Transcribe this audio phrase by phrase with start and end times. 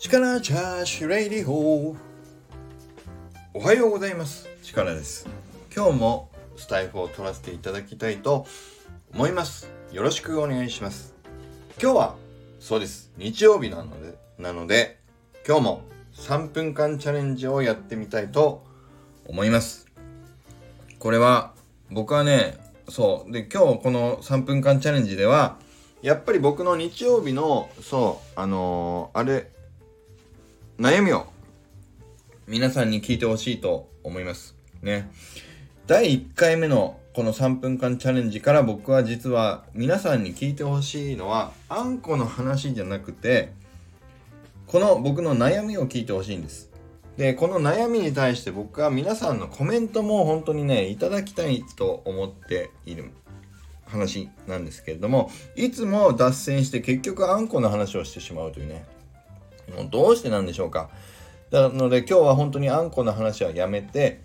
[0.00, 1.96] 力チャージレイディホー。
[3.52, 4.48] おはようございます。
[4.62, 5.28] 力です。
[5.76, 8.46] 今日もスタイフを取らせていただきたいと
[9.12, 9.70] 思います。
[9.92, 11.14] よろしくお願いします。
[11.78, 12.14] 今日は
[12.60, 13.12] そうです。
[13.18, 14.98] 日曜日なのでなので
[15.46, 15.82] 今日も
[16.14, 18.64] 3分間チャレンジをやってみたいと
[19.28, 19.86] 思います。
[20.98, 21.52] これは
[21.90, 22.56] 僕はね
[22.88, 23.32] そう。
[23.32, 25.58] で今日この3分間チャレンジでは
[26.00, 29.50] やっぱり僕の日曜日のそうあのー、あれ
[30.80, 31.26] 悩みを。
[32.46, 34.56] 皆さんに聞いてほしいと思います。
[34.80, 35.10] ね。
[35.86, 43.52] 第1回目のこの3分間チャレンジから僕は実は皆さんに聞いてほしいのはあんこの話じゃなくて
[44.66, 46.70] この僕の悩みを聞いてほしいんです。
[47.18, 53.10] でこの悩みに対して僕は皆さんのコメントも本当にねいただきたいと思っている
[53.84, 58.86] 話なんですけれどもいつも脱線して結局あんこの話をしてしまうというね
[59.76, 60.90] もうどうしてなんでしょうか。
[61.50, 64.20] なので今日は本当にあんこの話はやめて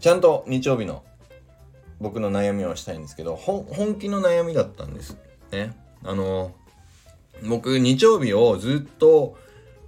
[0.00, 1.04] ちゃんと日曜日の
[2.00, 5.16] 僕の悩みをしたいんですけど本気の悩みだったんです。
[5.52, 5.76] ね。
[6.04, 6.52] あの
[7.48, 9.36] 僕日曜日をずっと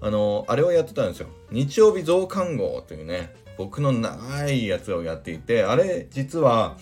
[0.00, 1.28] あのあれをやってたんですよ。
[1.50, 6.76] 日曜日増刊号というね僕の長いやつをやっていてあれ実は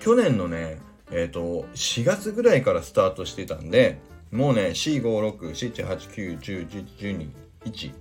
[0.00, 0.78] 去年のね、
[1.10, 3.98] えっ、ー、と、4月ぐらいからスタートしてたんで、
[4.34, 7.30] もうね、4、5、6、7、8、9、10、11、12、
[7.66, 7.92] 1、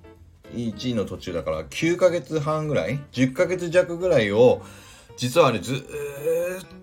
[0.56, 4.64] 1の途中だから9ヶ月半ぐらい ?10 ヶ月弱ぐらいを、
[5.16, 5.78] 実はあれずっ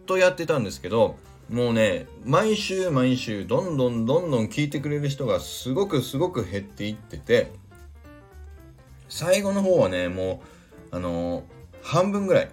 [0.07, 1.17] とやってたんですけど、
[1.49, 7.51] もうね、毎週毎週、どんどんどんどん聞いてくれる人がすごくすごく減っていってて、
[9.09, 10.45] 最後の方はね、も
[10.93, 11.43] う、あのー、
[11.83, 12.51] 半分ぐらい、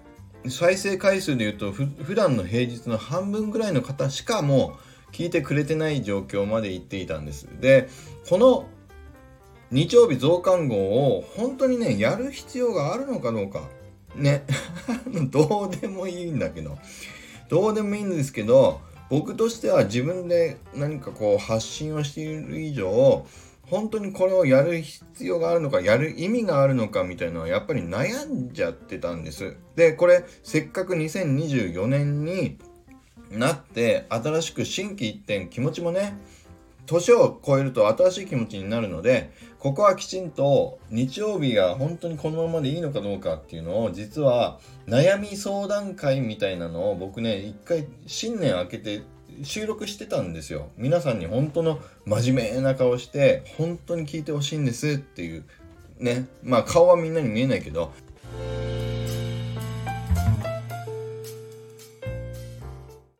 [0.49, 7.47] 再生回数で言うとふ普段の平日の半分ぐらいの方しかもう聞いてくれてない状況まで行っていたんです。
[7.59, 7.89] で、
[8.29, 8.67] この
[9.71, 13.67] 日曜日増刊号を本当にね、やる必要があるのかどうか。
[14.15, 14.45] ね。
[15.31, 16.77] どうでもいいんだけど。
[17.49, 18.79] どうでもいいんですけど、
[19.09, 23.25] 僕としては自分で何かこう発信をしている以上、
[23.63, 29.55] 本当にこれをやる必要があるのか、やる意味があるのかみたいなのはやっぱり悩んじゃってたんです。
[29.75, 32.59] で、これせっかく2024年に
[33.31, 36.17] なって新しく心機一転気持ちもね、
[36.85, 49.01] 年を超えると新しい気持ちになるので、ここはきちんと日曜日が本当にこのままでいいのかどうかっていうのを実は悩み相談会みたいなのを僕ね、一回新年明けて
[49.43, 50.69] 収録してたんですよ。
[50.77, 55.43] 皆さんに本当の真面目な顔して、本当に聞いてほしいんですっていう、
[55.99, 56.27] ね。
[56.41, 57.91] まあ顔はみんなに見えないけど、